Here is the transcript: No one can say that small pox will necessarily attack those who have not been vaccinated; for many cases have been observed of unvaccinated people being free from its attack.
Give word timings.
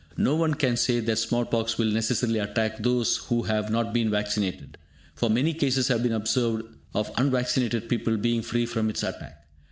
No 0.17 0.35
one 0.35 0.55
can 0.55 0.77
say 0.77 0.99
that 0.99 1.17
small 1.17 1.45
pox 1.45 1.77
will 1.77 1.91
necessarily 1.91 2.39
attack 2.39 2.79
those 2.81 3.17
who 3.17 3.43
have 3.43 3.69
not 3.69 3.93
been 3.93 4.09
vaccinated; 4.09 4.79
for 5.13 5.29
many 5.29 5.53
cases 5.53 5.89
have 5.89 6.01
been 6.01 6.11
observed 6.11 6.63
of 6.95 7.11
unvaccinated 7.17 7.87
people 7.87 8.17
being 8.17 8.41
free 8.41 8.65
from 8.65 8.89
its 8.89 9.03
attack. 9.03 9.45